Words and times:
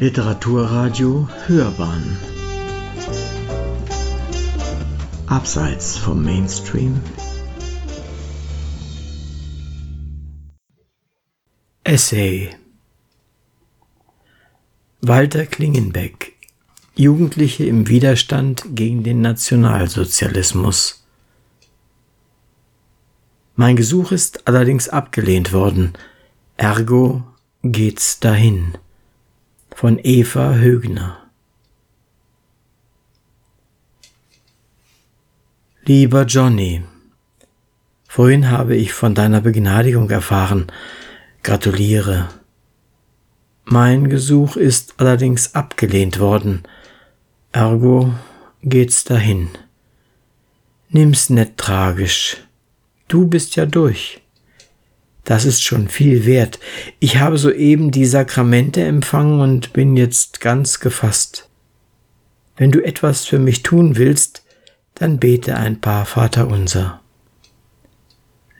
Literaturradio 0.00 1.28
Hörbahn. 1.46 2.16
Abseits 5.28 5.96
vom 5.96 6.24
Mainstream. 6.24 7.00
Essay. 11.84 12.56
Walter 15.00 15.46
Klingenbeck. 15.46 16.34
Jugendliche 16.96 17.64
im 17.64 17.86
Widerstand 17.86 18.64
gegen 18.74 19.04
den 19.04 19.20
Nationalsozialismus. 19.20 21.06
Mein 23.54 23.76
Gesuch 23.76 24.10
ist 24.10 24.48
allerdings 24.48 24.88
abgelehnt 24.88 25.52
worden, 25.52 25.92
ergo 26.56 27.22
geht's 27.62 28.18
dahin. 28.18 28.76
Von 29.76 29.98
Eva 30.02 30.54
Högner 30.54 31.18
Lieber 35.84 36.24
Johnny, 36.26 36.84
vorhin 38.06 38.50
habe 38.50 38.76
ich 38.76 38.92
von 38.92 39.16
deiner 39.16 39.40
Begnadigung 39.40 40.08
erfahren. 40.10 40.68
Gratuliere. 41.42 42.28
Mein 43.64 44.08
Gesuch 44.08 44.56
ist 44.56 44.94
allerdings 44.98 45.56
abgelehnt 45.56 46.20
worden. 46.20 46.62
Ergo 47.50 48.14
geht's 48.62 49.02
dahin. 49.02 49.50
Nimm's 50.88 51.30
net 51.30 51.56
tragisch. 51.56 52.36
Du 53.08 53.26
bist 53.26 53.56
ja 53.56 53.66
durch. 53.66 54.22
Das 55.24 55.46
ist 55.46 55.62
schon 55.62 55.88
viel 55.88 56.26
wert. 56.26 56.60
Ich 57.00 57.18
habe 57.18 57.38
soeben 57.38 57.90
die 57.90 58.04
Sakramente 58.04 58.82
empfangen 58.82 59.40
und 59.40 59.72
bin 59.72 59.96
jetzt 59.96 60.40
ganz 60.40 60.80
gefasst. 60.80 61.48
Wenn 62.56 62.70
du 62.70 62.84
etwas 62.84 63.24
für 63.24 63.38
mich 63.38 63.62
tun 63.62 63.96
willst, 63.96 64.44
dann 64.94 65.18
bete 65.18 65.56
ein 65.56 65.80
paar 65.80 66.06
Vaterunser. 66.06 67.00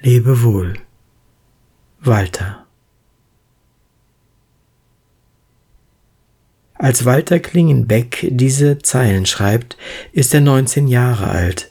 Lebe 0.01 0.43
wohl. 0.43 0.75
Walter. 2.01 2.67
Als 6.75 7.05
Walter 7.05 7.39
Klingenbeck 7.39 8.27
diese 8.31 8.79
Zeilen 8.79 9.27
schreibt, 9.27 9.77
ist 10.13 10.35
er 10.35 10.41
19 10.41 10.89
Jahre 10.89 11.29
alt 11.29 11.71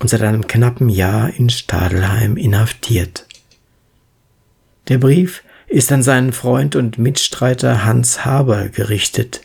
und 0.00 0.08
seit 0.08 0.22
einem 0.22 0.46
knappen 0.46 0.88
Jahr 0.88 1.32
in 1.34 1.50
Stadelheim 1.50 2.36
inhaftiert. 2.36 3.26
Der 4.88 4.98
Brief 4.98 5.42
ist 5.66 5.90
an 5.92 6.02
seinen 6.02 6.32
Freund 6.32 6.76
und 6.76 6.98
Mitstreiter 6.98 7.84
Hans 7.84 8.24
Haber 8.26 8.68
gerichtet. 8.68 9.40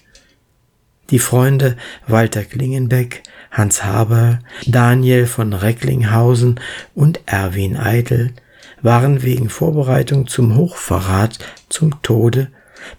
Die 1.12 1.20
Freunde 1.20 1.78
Walter 2.08 2.44
Klingenbeck, 2.44 3.24
Hans 3.50 3.84
Haber, 3.86 4.40
Daniel 4.68 5.26
von 5.28 5.54
Recklinghausen 5.54 6.60
und 6.94 7.22
Erwin 7.26 7.78
Eitel 7.78 8.34
waren 8.82 9.24
wegen 9.24 9.50
Vorbereitung 9.50 10.28
zum 10.28 10.56
Hochverrat 10.58 11.40
zum 11.70 12.02
Tode 12.02 12.50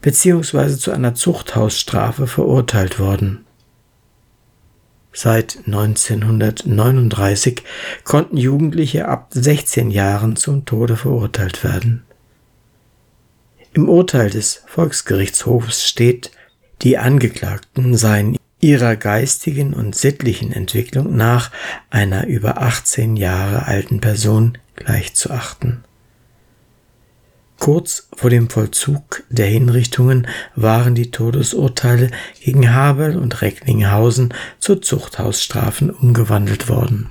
bzw. 0.00 0.77
zu 0.77 0.92
einer 0.92 1.14
Zuchthausstrafe 1.14 2.27
verurteilt 2.27 2.98
worden. 2.98 3.44
Seit 5.12 5.58
1939 5.66 7.62
konnten 8.04 8.36
Jugendliche 8.36 9.08
ab 9.08 9.28
16 9.32 9.91
Jahren 9.91 10.36
zum 10.36 10.64
Tode 10.64 10.97
verurteilt 10.97 11.64
werden. 11.64 12.04
Im 13.72 13.88
Urteil 13.88 14.30
des 14.30 14.62
Volksgerichtshofs 14.66 15.86
steht, 15.88 16.32
die 16.82 16.98
Angeklagten 16.98 17.96
seien 17.96 18.36
ihrer 18.60 18.96
geistigen 18.96 19.75
und 19.75 19.94
sittlichen 19.94 20.53
Entwicklung 20.53 21.16
nach 21.16 21.50
einer 21.88 22.26
über 22.26 22.60
18 22.60 23.16
Jahre 23.16 23.66
alten 23.66 24.00
Person 24.00 24.59
gleichzuachten. 24.75 25.84
Kurz 27.59 28.09
vor 28.16 28.30
dem 28.30 28.48
Vollzug 28.48 29.22
der 29.28 29.47
Hinrichtungen 29.47 30.26
waren 30.56 30.94
die 30.94 31.10
Todesurteile 31.10 32.10
gegen 32.41 32.75
Haberl 32.75 33.16
und 33.16 33.42
Recklinghausen 33.42 34.34
zu 34.59 34.76
Zuchthausstrafen 34.76 35.91
umgewandelt 35.91 36.69
worden. 36.69 37.10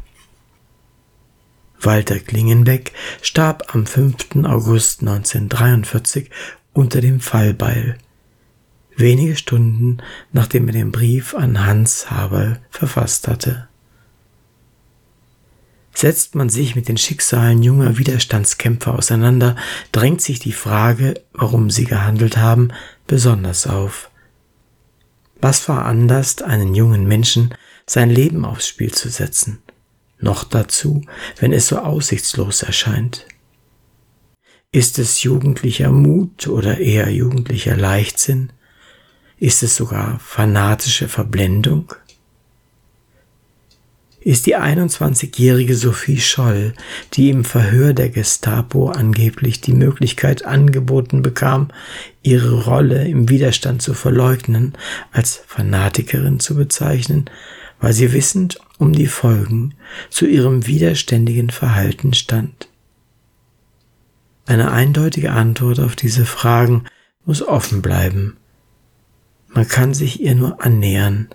Walter 1.81 2.19
Klingenbeck 2.19 2.93
starb 3.21 3.73
am 3.73 3.85
5. 3.85 4.43
August 4.43 5.01
1943 5.01 6.29
unter 6.73 7.01
dem 7.01 7.19
Fallbeil, 7.19 7.97
wenige 8.95 9.35
Stunden 9.35 9.99
nachdem 10.31 10.67
er 10.67 10.73
den 10.73 10.91
Brief 10.91 11.33
an 11.33 11.65
Hans 11.65 12.11
Haberl 12.11 12.59
verfasst 12.69 13.27
hatte. 13.27 13.67
Setzt 15.93 16.35
man 16.35 16.49
sich 16.49 16.75
mit 16.75 16.87
den 16.87 16.97
Schicksalen 16.97 17.61
junger 17.61 17.97
Widerstandskämpfer 17.97 18.97
auseinander, 18.97 19.55
drängt 19.91 20.21
sich 20.21 20.39
die 20.39 20.53
Frage, 20.53 21.21
warum 21.33 21.69
sie 21.69 21.83
gehandelt 21.83 22.37
haben, 22.37 22.69
besonders 23.07 23.67
auf. 23.67 24.09
Was 25.41 25.59
veranlasst 25.59 26.43
einen 26.43 26.75
jungen 26.75 27.05
Menschen, 27.07 27.53
sein 27.85 28.09
Leben 28.09 28.45
aufs 28.45 28.67
Spiel 28.67 28.93
zu 28.93 29.09
setzen? 29.09 29.61
Noch 30.19 30.43
dazu, 30.43 31.01
wenn 31.39 31.53
es 31.53 31.67
so 31.67 31.79
aussichtslos 31.79 32.63
erscheint. 32.63 33.25
Ist 34.71 34.99
es 34.99 35.23
jugendlicher 35.23 35.89
Mut 35.89 36.47
oder 36.47 36.79
eher 36.79 37.09
jugendlicher 37.09 37.75
Leichtsinn? 37.75 38.51
Ist 39.37 39.63
es 39.63 39.75
sogar 39.75 40.19
fanatische 40.19 41.07
Verblendung? 41.07 41.93
Ist 44.21 44.45
die 44.45 44.57
21-jährige 44.57 45.75
Sophie 45.75 46.19
Scholl, 46.19 46.73
die 47.13 47.29
im 47.29 47.45
Verhör 47.45 47.93
der 47.93 48.09
Gestapo 48.09 48.89
angeblich 48.89 49.61
die 49.61 49.73
Möglichkeit 49.73 50.45
angeboten 50.45 51.21
bekam, 51.21 51.69
ihre 52.21 52.65
Rolle 52.65 53.07
im 53.07 53.29
Widerstand 53.29 53.81
zu 53.81 53.93
verleugnen, 53.93 54.73
als 55.13 55.41
Fanatikerin 55.47 56.41
zu 56.41 56.55
bezeichnen, 56.55 57.29
weil 57.79 57.93
sie 57.93 58.13
wissend 58.13 58.59
um 58.77 58.93
die 58.93 59.07
Folgen 59.07 59.75
zu 60.09 60.25
ihrem 60.25 60.65
widerständigen 60.65 61.49
Verhalten 61.49 62.13
stand. 62.13 62.69
Eine 64.45 64.71
eindeutige 64.71 65.31
Antwort 65.31 65.79
auf 65.79 65.95
diese 65.95 66.25
Fragen 66.25 66.85
muss 67.25 67.41
offen 67.41 67.81
bleiben. 67.81 68.37
Man 69.47 69.67
kann 69.67 69.93
sich 69.93 70.21
ihr 70.21 70.35
nur 70.35 70.63
annähern. 70.63 71.29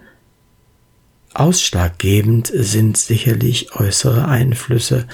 Ausschlaggebend 1.35 2.51
sind 2.53 2.97
sicherlich 2.97 3.75
äußere 3.75 4.27
Einflüsse, 4.27 5.07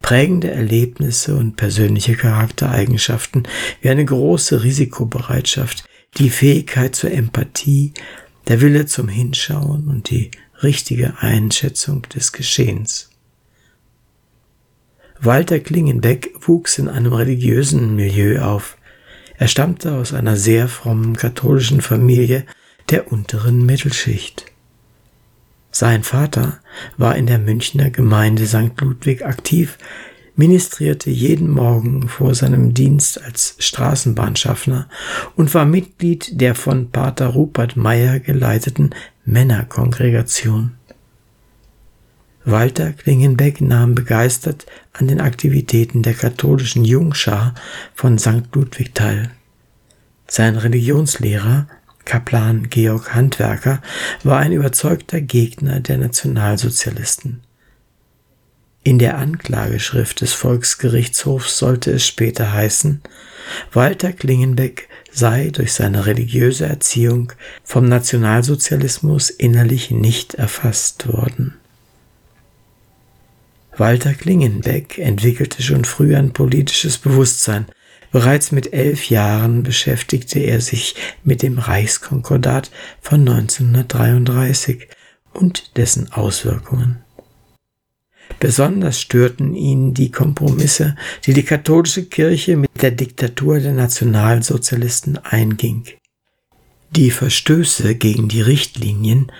prägende 0.00 0.50
Erlebnisse 0.50 1.36
und 1.36 1.56
persönliche 1.56 2.16
Charaktereigenschaften 2.16 3.48
wie 3.80 3.88
eine 3.88 4.04
große 4.04 4.62
Risikobereitschaft, 4.62 5.84
die 6.18 6.30
Fähigkeit 6.30 6.94
zur 6.94 7.10
Empathie, 7.10 7.92
der 8.48 8.60
Wille 8.60 8.86
zum 8.86 9.08
Hinschauen 9.08 9.88
und 9.88 10.10
die 10.10 10.30
richtige 10.62 11.14
Einschätzung 11.18 12.02
des 12.02 12.32
Geschehens. 12.32 13.10
Walter 15.20 15.60
Klingenbeck 15.60 16.34
wuchs 16.40 16.78
in 16.78 16.88
einem 16.88 17.12
religiösen 17.12 17.96
Milieu 17.96 18.42
auf. 18.42 18.76
Er 19.36 19.48
stammte 19.48 19.94
aus 19.94 20.12
einer 20.12 20.36
sehr 20.36 20.68
frommen 20.68 21.16
katholischen 21.16 21.80
Familie 21.80 22.44
der 22.90 23.10
unteren 23.10 23.64
Mittelschicht. 23.64 24.46
Sein 25.70 26.04
Vater 26.04 26.60
war 26.96 27.16
in 27.16 27.26
der 27.26 27.38
Münchner 27.38 27.90
Gemeinde 27.90 28.46
St. 28.46 28.80
Ludwig 28.80 29.24
aktiv, 29.24 29.78
ministrierte 30.36 31.10
jeden 31.10 31.48
Morgen 31.48 32.08
vor 32.08 32.34
seinem 32.34 32.74
Dienst 32.74 33.22
als 33.22 33.56
Straßenbahnschaffner 33.58 34.88
und 35.36 35.54
war 35.54 35.64
Mitglied 35.64 36.40
der 36.40 36.54
von 36.54 36.90
Pater 36.90 37.28
Rupert 37.28 37.76
Meyer 37.76 38.20
geleiteten 38.20 38.90
Männerkongregation. 39.26 40.72
Walter 42.44 42.92
Klingenbeck 42.92 43.62
nahm 43.62 43.94
begeistert 43.94 44.66
an 44.92 45.08
den 45.08 45.18
Aktivitäten 45.18 46.02
der 46.02 46.12
katholischen 46.12 46.84
Jungschar 46.84 47.54
von 47.94 48.18
St. 48.18 48.54
Ludwig 48.54 48.92
teil. 48.92 49.30
Sein 50.26 50.56
Religionslehrer, 50.56 51.68
Kaplan 52.04 52.68
Georg 52.68 53.14
Handwerker, 53.14 53.80
war 54.24 54.40
ein 54.40 54.52
überzeugter 54.52 55.22
Gegner 55.22 55.80
der 55.80 55.96
Nationalsozialisten. 55.96 57.40
In 58.82 58.98
der 58.98 59.16
Anklageschrift 59.16 60.20
des 60.20 60.34
Volksgerichtshofs 60.34 61.56
sollte 61.56 61.92
es 61.92 62.06
später 62.06 62.52
heißen, 62.52 63.00
Walter 63.72 64.12
Klingenbeck 64.12 64.90
sei 65.14 65.50
durch 65.50 65.72
seine 65.72 66.06
religiöse 66.06 66.66
Erziehung 66.66 67.32
vom 67.62 67.88
Nationalsozialismus 67.88 69.30
innerlich 69.30 69.90
nicht 69.90 70.34
erfasst 70.34 71.08
worden. 71.08 71.54
Walter 73.76 74.14
Klingenbeck 74.14 74.98
entwickelte 74.98 75.62
schon 75.62 75.84
früh 75.84 76.14
ein 76.14 76.32
politisches 76.32 76.98
Bewusstsein, 76.98 77.66
Bereits 78.14 78.52
mit 78.52 78.72
elf 78.72 79.10
Jahren 79.10 79.64
beschäftigte 79.64 80.38
er 80.38 80.60
sich 80.60 80.94
mit 81.24 81.42
dem 81.42 81.58
Reichskonkordat 81.58 82.70
von 83.00 83.28
1933 83.28 84.86
und 85.32 85.76
dessen 85.76 86.12
Auswirkungen. 86.12 87.03
Besonders 88.44 89.00
störten 89.00 89.54
ihn 89.54 89.94
die 89.94 90.10
Kompromisse, 90.10 90.96
die 91.24 91.32
die 91.32 91.44
katholische 91.44 92.04
Kirche 92.04 92.58
mit 92.58 92.82
der 92.82 92.90
Diktatur 92.90 93.58
der 93.58 93.72
Nationalsozialisten 93.72 95.16
einging. 95.16 95.86
Die 96.90 97.10
Verstöße 97.10 97.94
gegen 97.94 98.28
die 98.28 98.42
Richtlinien, 98.42 99.32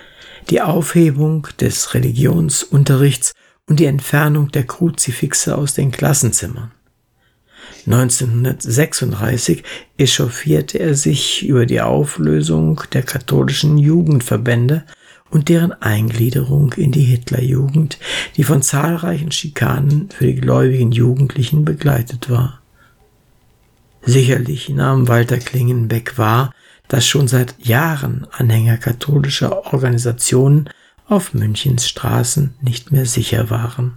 die 0.49 0.63
Aufhebung 0.63 1.47
des 1.61 1.93
Religionsunterrichts 1.93 3.35
und 3.69 3.79
die 3.79 3.85
Entfernung 3.85 4.51
der 4.53 4.65
Kruzifixe 4.65 5.55
aus 5.59 5.75
den 5.75 5.91
Klassenzimmern. 5.91 6.73
1936 7.85 9.65
echauffierte 9.99 10.79
er 10.79 10.95
sich 10.95 11.47
über 11.47 11.67
die 11.67 11.83
Auflösung 11.83 12.81
der 12.95 13.03
katholischen 13.03 13.77
Jugendverbände 13.77 14.87
und 15.35 15.49
deren 15.49 15.73
Eingliederung 15.73 16.73
in 16.75 16.93
die 16.93 17.03
Hitlerjugend, 17.03 17.99
die 18.37 18.45
von 18.45 18.63
zahlreichen 18.63 19.33
Schikanen 19.33 20.09
für 20.11 20.27
die 20.27 20.37
gläubigen 20.37 20.93
Jugendlichen 20.93 21.65
begleitet 21.65 22.31
war. 22.31 22.61
Sicherlich 24.03 24.69
nahm 24.69 25.09
Walter 25.09 25.39
Klingenbeck 25.39 26.19
wahr, 26.19 26.55
dass 26.87 27.07
schon 27.07 27.27
seit 27.27 27.57
Jahren 27.59 28.29
Anhänger 28.31 28.77
katholischer 28.77 29.73
Organisationen 29.73 30.71
auf 31.09 31.35
Münchens 31.35 31.89
Straßen 31.89 32.55
nicht 32.61 32.93
mehr 32.93 33.07
sicher 33.07 33.51
waren. 33.51 33.95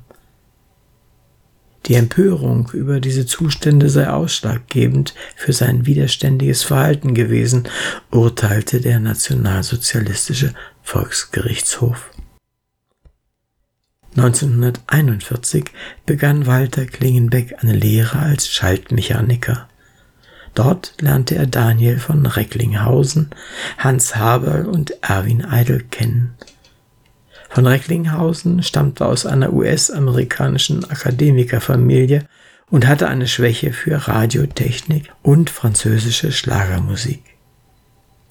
Die 1.85 1.95
Empörung 1.95 2.69
über 2.73 2.99
diese 2.99 3.25
Zustände 3.25 3.89
sei 3.89 4.09
ausschlaggebend 4.09 5.13
für 5.35 5.53
sein 5.53 5.85
widerständiges 5.85 6.63
Verhalten 6.63 7.13
gewesen, 7.13 7.69
urteilte 8.11 8.81
der 8.81 8.99
nationalsozialistische 8.99 10.53
Volksgerichtshof. 10.83 12.09
1941 14.17 15.65
begann 16.05 16.47
Walter 16.47 16.85
Klingenbeck 16.85 17.55
eine 17.61 17.73
Lehre 17.73 18.17
als 18.17 18.49
Schaltmechaniker. 18.49 19.69
Dort 20.55 20.95
lernte 20.99 21.35
er 21.35 21.45
Daniel 21.45 21.99
von 21.99 22.25
Recklinghausen, 22.25 23.29
Hans 23.77 24.15
Haberl 24.15 24.65
und 24.65 24.91
Erwin 25.03 25.45
Eidel 25.45 25.83
kennen. 25.83 26.33
Von 27.49 27.65
Recklinghausen 27.65 28.61
stammte 28.63 29.05
aus 29.05 29.25
einer 29.25 29.53
US-amerikanischen 29.53 30.89
Akademikerfamilie 30.89 32.25
und 32.69 32.87
hatte 32.87 33.07
eine 33.07 33.27
Schwäche 33.27 33.73
für 33.73 34.07
Radiotechnik 34.07 35.11
und 35.23 35.49
französische 35.49 36.31
Schlagermusik. 36.31 37.23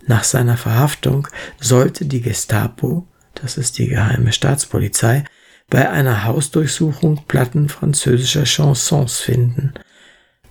Nach 0.07 0.25
seiner 0.25 0.57
Verhaftung 0.57 1.27
sollte 1.59 2.05
die 2.05 2.21
Gestapo, 2.21 3.07
das 3.35 3.57
ist 3.57 3.79
die 3.79 3.89
geheime 3.89 4.33
Staatspolizei, 4.33 5.25
bei 5.69 5.91
einer 5.91 6.25
Hausdurchsuchung 6.25 7.25
Platten 7.27 7.69
französischer 7.69 8.45
Chansons 8.45 9.19
finden. 9.19 9.75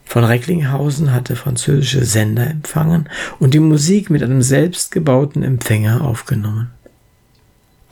Von 0.03 0.23
Recklinghausen 0.23 1.13
hatte 1.13 1.35
französische 1.35 2.03
Sender 2.03 2.47
empfangen 2.47 3.09
und 3.39 3.53
die 3.53 3.59
Musik 3.59 4.09
mit 4.09 4.23
einem 4.23 4.41
selbstgebauten 4.41 5.41
Empfänger 5.41 6.01
aufgenommen. 6.01 6.74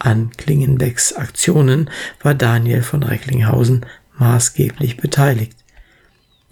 An 0.04 0.32
Klingenbecks 0.36 1.14
Aktionen 1.14 1.90
war 2.22 2.36
Daniel 2.36 2.84
von 2.84 3.04
Recklinghausen 3.04 3.86
maßgeblich 4.18 4.98
beteiligt. 4.98 5.56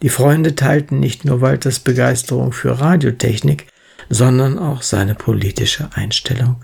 Die 0.02 0.10
Freunde 0.10 0.56
teilten 0.56 1.02
nicht 1.02 1.26
nur 1.26 1.42
Walters 1.42 1.80
Begeisterung 1.80 2.54
für 2.54 2.80
Radiotechnik, 2.80 3.68
sondern 4.10 4.58
auch 4.58 4.82
seine 4.82 5.16
politische 5.16 5.90
Einstellung. 5.94 6.64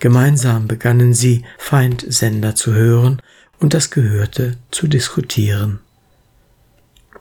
Gemeinsam 0.00 0.66
begannen 0.66 1.14
sie, 1.14 1.44
Feindsender 1.58 2.56
zu 2.56 2.74
hören 2.74 3.22
und 3.60 3.72
das 3.72 3.92
Gehörte 3.92 4.56
zu 4.72 4.88
diskutieren. 4.88 5.78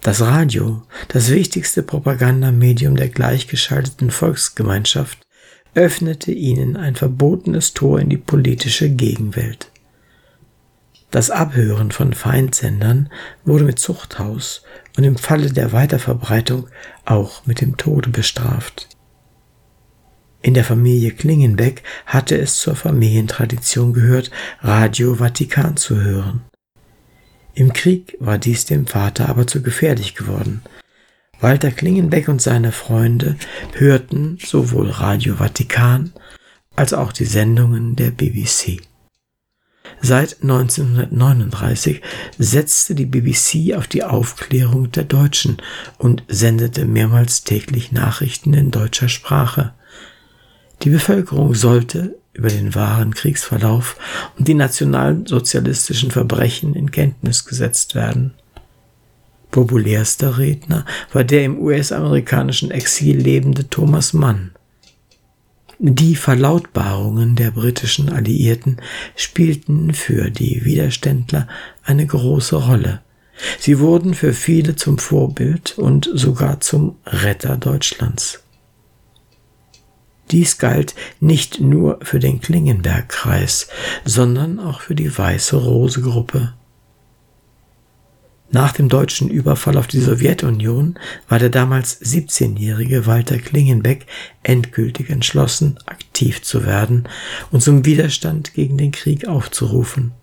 Das 0.01 0.21
Radio, 0.21 0.81
das 1.09 1.29
wichtigste 1.29 1.83
Propagandamedium 1.83 2.95
der 2.95 3.09
gleichgeschalteten 3.09 4.09
Volksgemeinschaft, 4.09 5.24
öffnete 5.75 6.31
ihnen 6.31 6.77
ein 6.77 6.95
verbotenes 6.95 7.73
Tor 7.73 7.99
in 7.99 8.09
die 8.09 8.17
politische 8.17 8.89
Gegenwelt. 8.89 9.69
Das 11.11 11.29
Abhören 11.29 11.91
von 11.91 12.13
Feindsendern 12.13 13.09
wurde 13.45 13.63
mit 13.63 13.79
Zuchthaus 13.79 14.63
und 14.97 15.03
im 15.03 15.17
Falle 15.17 15.51
der 15.51 15.71
Weiterverbreitung 15.71 16.67
auch 17.05 17.45
mit 17.45 17.61
dem 17.61 17.77
Tode 17.77 18.09
bestraft. 18.09 18.89
In 20.41 20.53
der 20.53 20.63
Familie 20.63 21.11
Klingenbeck 21.11 21.83
hatte 22.05 22.37
es 22.37 22.57
zur 22.57 22.75
Familientradition 22.75 23.93
gehört, 23.93 24.29
Radio 24.61 25.15
Vatikan 25.15 25.77
zu 25.77 26.01
hören. 26.01 26.41
Im 27.53 27.71
Krieg 27.71 28.17
war 28.19 28.37
dies 28.37 28.65
dem 28.65 28.85
Vater 28.85 29.29
aber 29.29 29.47
zu 29.47 29.63
gefährlich 29.63 30.15
geworden. 30.15 30.61
Walter 31.39 31.71
Klingenbeck 31.71 32.27
und 32.27 32.41
seine 32.41 32.71
Freunde 32.71 33.35
hörten 33.73 34.37
sowohl 34.43 34.89
Radio 34.89 35.35
Vatikan 35.35 36.13
als 36.75 36.93
auch 36.93 37.11
die 37.11 37.25
Sendungen 37.25 37.95
der 37.95 38.11
BBC. 38.11 38.81
Seit 40.01 40.41
1939 40.41 42.01
setzte 42.37 42.95
die 42.95 43.05
BBC 43.05 43.75
auf 43.75 43.87
die 43.87 44.03
Aufklärung 44.03 44.91
der 44.91 45.03
Deutschen 45.03 45.57
und 45.97 46.23
sendete 46.27 46.85
mehrmals 46.85 47.43
täglich 47.43 47.91
Nachrichten 47.91 48.53
in 48.53 48.71
deutscher 48.71 49.09
Sprache. 49.09 49.73
Die 50.83 50.89
Bevölkerung 50.89 51.55
sollte 51.55 52.17
über 52.33 52.49
den 52.49 52.75
wahren 52.75 53.13
Kriegsverlauf 53.13 53.97
und 54.37 54.47
die 54.47 54.53
nationalsozialistischen 54.53 56.11
Verbrechen 56.11 56.75
in 56.75 56.91
Kenntnis 56.91 57.45
gesetzt 57.45 57.95
werden. 57.95 58.33
Populärster 59.55 60.37
Redner 60.37 60.85
war 61.13 61.23
der 61.23 61.45
im 61.45 61.57
US-amerikanischen 61.57 62.71
Exil 62.71 63.15
lebende 63.15 63.69
Thomas 63.69 64.11
Mann. 64.11 64.51
Die 65.79 66.17
Verlautbarungen 66.17 67.37
der 67.37 67.51
britischen 67.51 68.09
Alliierten 68.09 68.81
spielten 69.15 69.93
für 69.93 70.29
die 70.29 70.65
Widerständler 70.65 71.47
eine 71.85 72.05
große 72.05 72.57
Rolle. 72.57 72.99
Sie 73.57 73.79
wurden 73.79 74.13
für 74.13 74.33
viele 74.33 74.75
zum 74.75 74.97
Vorbild 74.97 75.77
und 75.77 76.09
sogar 76.13 76.59
zum 76.59 76.97
Retter 77.05 77.55
Deutschlands. 77.55 78.43
Dies 80.31 80.57
galt 80.57 80.95
nicht 81.21 81.61
nur 81.61 81.99
für 82.01 82.19
den 82.19 82.41
Klingenbergkreis, 82.41 83.69
sondern 84.03 84.59
auch 84.59 84.81
für 84.81 84.95
die 84.95 85.17
Weiße 85.17 85.55
Rose 85.55 86.01
Gruppe. 86.01 86.55
Nach 88.55 88.71
dem 88.71 88.87
deutschen 88.87 89.29
Überfall 89.29 89.77
auf 89.77 89.87
die 89.87 89.99
Sowjetunion 89.99 90.97
war 91.27 91.39
der 91.39 91.49
damals 91.49 92.01
17-jährige 92.01 93.05
Walter 93.05 93.37
Klingenbeck 93.37 94.05
endgültig 94.43 95.09
entschlossen, 95.09 95.77
aktiv 95.87 96.41
zu 96.41 96.65
werden 96.65 97.09
und 97.51 97.59
zum 97.59 97.83
Widerstand 97.83 98.53
gegen 98.53 98.77
den 98.77 98.93
Krieg 98.93 99.27
aufzurufen. 99.27 100.13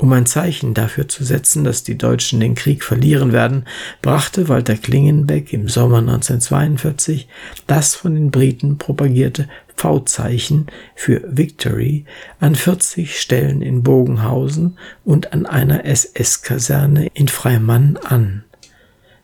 Um 0.00 0.14
ein 0.14 0.24
Zeichen 0.24 0.72
dafür 0.72 1.08
zu 1.08 1.24
setzen, 1.24 1.62
dass 1.62 1.84
die 1.84 1.98
Deutschen 1.98 2.40
den 2.40 2.54
Krieg 2.54 2.84
verlieren 2.84 3.32
werden, 3.34 3.66
brachte 4.00 4.48
Walter 4.48 4.74
Klingenbeck 4.76 5.52
im 5.52 5.68
Sommer 5.68 5.98
1942 5.98 7.28
das 7.66 7.96
von 7.96 8.14
den 8.14 8.30
Briten 8.30 8.78
propagierte 8.78 9.46
V-Zeichen 9.76 10.68
für 10.94 11.22
Victory 11.26 12.06
an 12.38 12.54
40 12.54 13.20
Stellen 13.20 13.60
in 13.60 13.82
Bogenhausen 13.82 14.78
und 15.04 15.34
an 15.34 15.44
einer 15.44 15.84
SS-Kaserne 15.84 17.08
in 17.12 17.28
Freimann 17.28 17.98
an. 17.98 18.44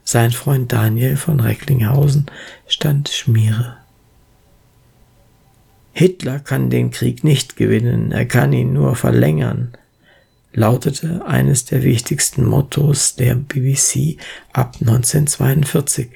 Sein 0.05 0.31
Freund 0.31 0.75
Daniel 0.75 1.17
von 1.17 1.41
Recklinghausen 1.41 2.27
stand 2.67 3.09
Schmiere. 3.09 3.79
Hitler 5.95 6.39
kann 6.39 6.69
den 6.69 6.91
Krieg 6.91 7.25
nicht 7.25 7.57
gewinnen, 7.57 8.13
er 8.13 8.27
kann 8.27 8.53
ihn 8.53 8.75
nur 8.75 8.95
verlängern, 8.95 9.73
lautete 10.57 11.25
eines 11.27 11.67
der 11.67 11.83
wichtigsten 11.83 12.45
Mottos 12.45 13.15
der 13.15 13.37
BBC 13.37 14.17
ab 14.53 14.77
1942. 14.81 16.09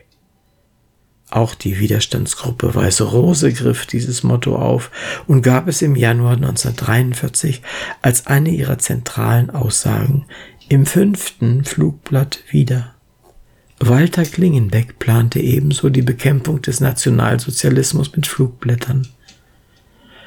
Auch 1.30 1.54
die 1.54 1.78
Widerstandsgruppe 1.78 2.74
Weiße 2.74 3.04
Rose 3.04 3.52
griff 3.52 3.86
dieses 3.86 4.24
Motto 4.24 4.56
auf 4.56 4.90
und 5.28 5.42
gab 5.42 5.68
es 5.68 5.80
im 5.82 5.94
Januar 5.94 6.32
1943 6.32 7.62
als 8.02 8.26
eine 8.26 8.50
ihrer 8.50 8.78
zentralen 8.78 9.50
Aussagen 9.50 10.26
im 10.68 10.86
fünften 10.86 11.64
Flugblatt 11.64 12.40
wieder. 12.50 12.94
Walter 13.78 14.24
Klingenbeck 14.24 14.98
plante 14.98 15.38
ebenso 15.38 15.90
die 15.90 16.02
Bekämpfung 16.02 16.62
des 16.62 16.80
Nationalsozialismus 16.80 18.14
mit 18.16 18.26
Flugblättern. 18.26 19.06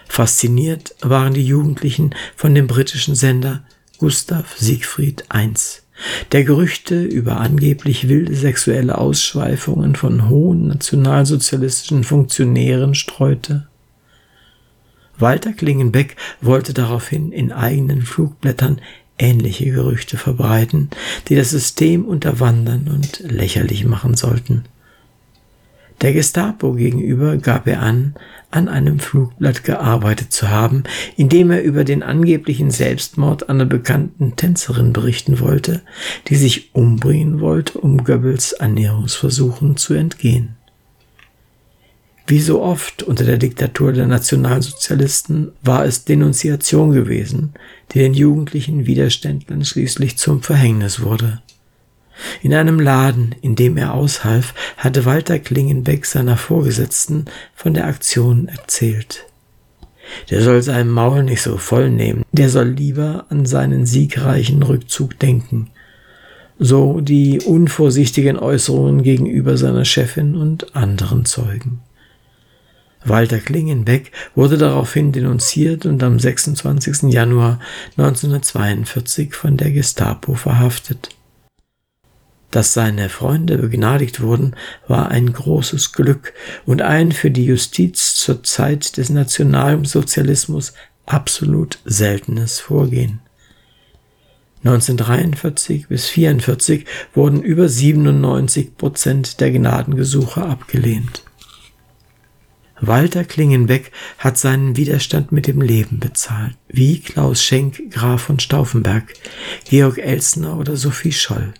Fasziniert 0.08 0.96
waren 1.02 1.34
die 1.34 1.46
Jugendlichen 1.46 2.16
von 2.36 2.56
dem 2.56 2.68
britischen 2.68 3.16
Sender 3.16 3.64
Gustav 4.04 4.58
Siegfried 4.58 5.24
I, 5.34 5.54
der 6.34 6.44
Gerüchte 6.44 7.02
über 7.02 7.38
angeblich 7.38 8.10
wilde 8.10 8.36
sexuelle 8.36 8.98
Ausschweifungen 8.98 9.96
von 9.96 10.28
hohen 10.28 10.68
nationalsozialistischen 10.68 12.04
Funktionären 12.04 12.96
streute. 12.96 13.66
Walter 15.18 15.54
Klingenbeck 15.54 16.18
wollte 16.42 16.74
daraufhin 16.74 17.32
in 17.32 17.54
eigenen 17.54 18.02
Flugblättern 18.02 18.82
ähnliche 19.18 19.72
Gerüchte 19.72 20.18
verbreiten, 20.18 20.90
die 21.30 21.36
das 21.36 21.52
System 21.52 22.04
unterwandern 22.04 22.90
und 22.90 23.20
lächerlich 23.20 23.86
machen 23.86 24.18
sollten. 24.18 24.66
Der 26.04 26.12
Gestapo 26.12 26.74
gegenüber 26.74 27.38
gab 27.38 27.66
er 27.66 27.82
an, 27.82 28.16
an 28.52 28.68
einem 28.68 29.00
Flugblatt 29.00 29.64
gearbeitet 29.64 30.34
zu 30.34 30.50
haben, 30.50 30.84
in 31.16 31.30
dem 31.30 31.50
er 31.50 31.64
über 31.64 31.86
den 31.86 32.04
angeblichen 32.04 32.72
Selbstmord 32.72 33.48
einer 33.48 33.66
bekannten 33.66 34.36
Tänzerin 34.36 34.92
berichten 34.92 35.40
wollte, 35.40 35.82
die 36.28 36.36
sich 36.36 36.76
umbringen 36.76 37.40
wollte, 37.40 37.80
um 37.80 38.04
Goebbels 38.04 38.54
Annäherungsversuchen 38.54 39.78
zu 39.78 39.94
entgehen. 39.94 40.58
Wie 42.28 42.40
so 42.40 42.62
oft 42.62 43.04
unter 43.04 43.24
der 43.24 43.38
Diktatur 43.38 43.94
der 43.94 44.06
Nationalsozialisten 44.06 45.54
war 45.62 45.86
es 45.86 46.04
Denunziation 46.04 46.92
gewesen, 46.92 47.54
die 47.94 48.00
den 48.00 48.14
jugendlichen 48.14 48.86
Widerständlern 48.88 49.64
schließlich 49.64 50.18
zum 50.18 50.44
Verhängnis 50.44 51.02
wurde. 51.02 51.42
In 52.42 52.54
einem 52.54 52.80
Laden, 52.80 53.36
in 53.42 53.56
dem 53.56 53.78
er 53.78 53.94
aushalf, 53.94 54.54
hatte 54.78 55.06
Walter 55.06 55.40
Klingenbeck 55.40 56.06
seiner 56.06 56.38
Vorgesetzten 56.38 57.26
von 57.56 57.74
der 57.74 57.88
Aktion 57.88 58.48
erzählt. 58.48 59.26
Der 60.30 60.42
soll 60.42 60.62
seinem 60.62 60.90
Maul 60.90 61.24
nicht 61.24 61.42
so 61.42 61.58
voll 61.58 61.90
nehmen, 61.90 62.24
der 62.32 62.50
soll 62.50 62.68
lieber 62.68 63.26
an 63.30 63.46
seinen 63.46 63.86
siegreichen 63.86 64.64
Rückzug 64.64 65.18
denken. 65.20 65.70
So 66.60 67.02
die 67.02 67.42
unvorsichtigen 67.42 68.38
Äußerungen 68.38 69.04
gegenüber 69.04 69.58
seiner 69.58 69.86
Chefin 69.86 70.36
und 70.36 70.76
anderen 70.76 71.26
Zeugen. 71.26 71.82
Walter 73.06 73.40
Klingenbeck 73.40 74.12
wurde 74.36 74.58
daraufhin 74.58 75.12
denunziert 75.12 75.86
und 75.86 76.02
am 76.04 76.20
26. 76.20 77.12
Januar 77.12 77.60
1942 77.98 79.34
von 79.34 79.58
der 79.58 79.72
Gestapo 79.72 80.36
verhaftet. 80.36 81.10
Dass 82.54 82.72
seine 82.72 83.10
Freunde 83.10 83.58
begnadigt 83.58 84.22
wurden, 84.22 84.56
war 84.88 85.10
ein 85.10 85.34
großes 85.34 85.92
Glück 85.92 86.34
und 86.68 86.84
ein 86.84 87.12
für 87.12 87.32
die 87.32 87.46
Justiz 87.46 88.14
zur 88.14 88.44
Zeit 88.44 88.98
des 88.98 89.10
Nationalsozialismus 89.10 90.74
absolut 91.08 91.80
seltenes 91.84 92.60
Vorgehen. 92.60 93.22
1943 94.64 95.88
bis 95.88 96.10
1944 96.10 96.86
wurden 97.16 97.42
über 97.42 97.68
97 97.68 98.78
Prozent 98.78 99.42
der 99.42 99.50
Gnadengesuche 99.50 100.44
abgelehnt. 100.44 101.24
Walter 102.80 103.24
Klingenbeck 103.24 103.92
hat 104.20 104.38
seinen 104.38 104.78
Widerstand 104.78 105.32
mit 105.32 105.48
dem 105.48 105.60
Leben 105.60 106.00
bezahlt, 106.00 106.56
wie 106.68 107.00
Klaus 107.00 107.42
Schenk, 107.44 107.90
Graf 107.90 108.22
von 108.22 108.40
Stauffenberg, 108.40 109.12
Georg 109.68 109.98
Elsner 109.98 110.60
oder 110.60 110.76
Sophie 110.78 111.14
Scholl. 111.14 111.56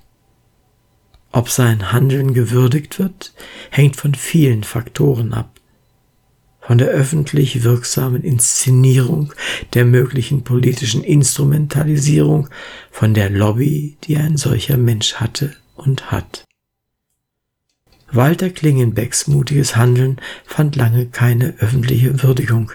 Ob 1.34 1.50
sein 1.50 1.92
Handeln 1.92 2.36
gewürdigt 2.36 3.00
wird, 3.00 3.34
hängt 3.72 3.96
von 3.96 4.14
vielen 4.14 4.64
Faktoren 4.64 5.34
ab. 5.34 5.60
Von 6.62 6.78
der 6.78 6.90
öffentlich 6.90 7.64
wirksamen 7.64 8.24
Inszenierung, 8.24 9.34
der 9.74 9.84
möglichen 9.84 10.44
politischen 10.44 11.04
Instrumentalisierung, 11.04 12.50
von 12.92 13.16
der 13.16 13.32
Lobby, 13.32 13.98
die 14.04 14.16
ein 14.16 14.38
solcher 14.38 14.78
Mensch 14.78 15.16
hatte 15.16 15.56
und 15.76 16.12
hat. 16.12 16.46
Walter 18.12 18.52
Klingenbecks 18.52 19.26
mutiges 19.26 19.76
Handeln 19.76 20.22
fand 20.46 20.76
lange 20.76 21.08
keine 21.08 21.56
öffentliche 21.58 22.22
Würdigung. 22.22 22.72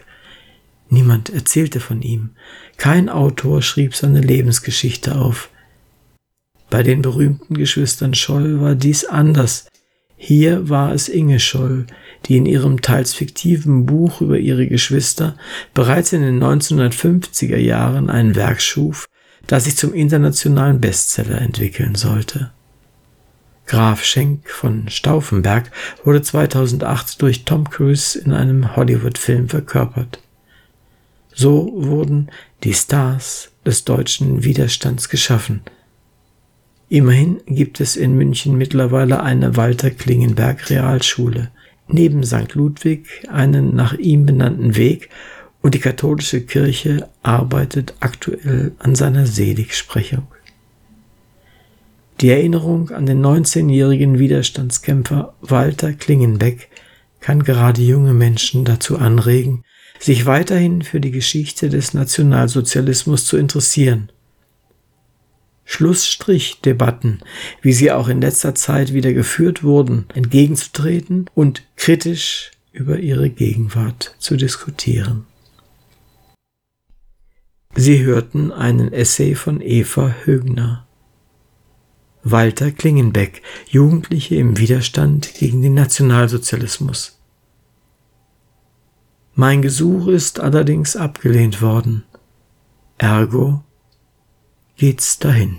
Niemand 0.90 1.30
erzählte 1.30 1.78
von 1.78 2.02
ihm. 2.02 2.30
Kein 2.76 3.08
Autor 3.08 3.62
schrieb 3.62 3.94
seine 3.94 4.20
Lebensgeschichte 4.20 5.14
auf. 5.14 5.48
Bei 6.70 6.82
den 6.82 7.02
berühmten 7.02 7.54
Geschwistern 7.54 8.14
Scholl 8.14 8.60
war 8.60 8.75
dies 8.75 9.04
anders. 9.04 9.68
Hier 10.16 10.68
war 10.68 10.92
es 10.92 11.08
Inge 11.08 11.40
Scholl, 11.40 11.87
die 12.26 12.37
in 12.37 12.44
ihrem 12.44 12.82
teils 12.82 13.14
fiktiven 13.14 13.87
Buch 13.87 14.20
über 14.20 14.38
ihre 14.38 14.66
Geschwister 14.66 15.37
bereits 15.72 16.12
in 16.12 16.22
den 16.22 16.42
1950er 16.42 17.56
Jahren 17.56 18.10
ein 18.10 18.34
Werk 18.34 18.60
schuf, 18.60 19.08
das 19.46 19.64
sich 19.64 19.76
zum 19.76 19.94
internationalen 19.94 20.80
Bestseller 20.80 21.40
entwickeln 21.40 21.94
sollte. 21.94 22.50
Graf 23.66 24.02
Schenk 24.02 24.48
von 24.50 24.88
Stauffenberg 24.88 25.70
wurde 26.02 26.22
2008 26.22 27.22
durch 27.22 27.44
Tom 27.44 27.70
Cruise 27.70 28.18
in 28.18 28.32
einem 28.32 28.76
Hollywood-Film 28.76 29.48
verkörpert. 29.48 30.20
So 31.32 31.70
wurden 31.75 32.30
die 32.64 32.75
Stars 32.75 33.52
des 33.64 33.84
deutschen 33.84 34.42
Widerstands 34.44 35.08
geschaffen– 35.08 35.62
Immerhin 36.90 37.40
gibt 37.47 37.80
es 37.80 37.97
in 37.97 38.16
München 38.16 38.57
mittlerweile 38.57 39.23
eine 39.23 39.57
Walter 39.57 39.90
Klingenberg 39.90 40.71
Realschule, 40.71 41.50
neben 41.87 42.25
St. 42.25 42.54
Ludwig 42.54 43.07
einen 43.30 43.75
nach 43.75 43.95
ihm 43.95 44.25
benannten 44.25 44.75
Weg 44.75 45.11
und 45.61 45.75
die 45.75 45.80
katholische 45.80 46.40
Kirche 46.40 47.09
arbeitet 47.23 47.95
aktuell 48.00 48.73
an 48.78 48.95
seiner 48.95 49.26
Seligsprechung. 49.26 50.28
Die 52.23 52.30
Erinnerung 52.30 52.90
an 52.90 53.04
den 53.04 53.23
19-jährigen 53.23 54.18
Widerstandskämpfer 54.18 55.35
Walter 55.42 55.92
Klingenbeck 55.92 56.68
kann 57.21 57.42
gerade 57.42 57.83
junge 57.83 58.14
Menschen 58.14 58.64
dazu 58.64 58.97
anregen, 58.99 59.62
sich 60.00 60.25
weiterhin 60.25 60.83
für 60.83 61.00
die 61.00 61.11
Geschichte 61.11 61.68
des 61.68 61.92
Nationalsozialismus 61.92 63.26
zu 63.26 63.37
interessieren 63.37 64.11
Schlussstrich-Debatten, 65.70 67.20
wie 67.60 67.75
sie 67.75 67.92
auch 67.92 68.08
in 68.08 68.22
letzter 68.22 68.54
Zeit 68.54 68.94
wieder 68.94 69.12
geführt 69.12 69.62
wurden, 69.62 70.06
entgegenzutreten 70.14 71.28
und 71.34 71.62
kritisch 71.76 72.52
über 72.72 72.98
ihre 73.00 73.28
Gegenwart 73.28 74.16
zu 74.18 74.37
diskutieren. 74.37 75.26
Sie 77.75 78.02
hörten 78.02 78.50
einen 78.50 78.94
Essay 78.94 79.34
von 79.34 79.60
Eva 79.60 80.14
Högner. 80.25 80.87
Walter 82.22 82.70
Klingenbeck, 82.70 83.42
Jugendliche 83.68 84.37
im 84.37 84.56
Widerstand 84.56 85.34
gegen 85.34 85.60
den 85.60 85.75
Nationalsozialismus. 85.75 87.18
Mein 89.34 89.60
Gesuch 89.60 90.08
ist 90.08 90.40
allerdings 90.40 90.96
abgelehnt 90.96 91.60
worden. 91.60 92.04
Ergo 92.96 93.62
geht's 94.78 95.18
dahin. 95.18 95.58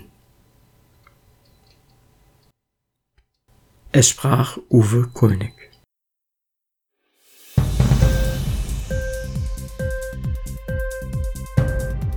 Es 3.92 4.08
sprach 4.08 4.58
Uwe 4.70 5.10
Kulnig. 5.14 5.54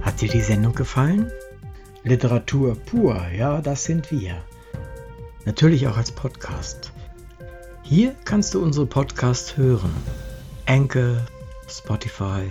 Hat 0.00 0.20
dir 0.20 0.28
die 0.28 0.40
Sendung 0.42 0.76
gefallen? 0.76 1.32
Literatur 2.04 2.76
pur, 2.76 3.20
ja, 3.36 3.60
das 3.60 3.82
sind 3.82 4.12
wir. 4.12 4.40
Natürlich 5.44 5.88
auch 5.88 5.96
als 5.96 6.12
Podcast. 6.12 6.92
Hier 7.82 8.14
kannst 8.24 8.54
du 8.54 8.62
unsere 8.62 8.86
Podcasts 8.86 9.56
hören. 9.56 9.92
Anchor, 10.66 11.26
Spotify, 11.68 12.48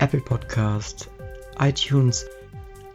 Apple 0.00 0.22
Podcast, 0.22 1.08
iTunes, 1.60 2.26